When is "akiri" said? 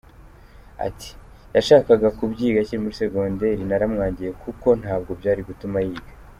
2.61-2.81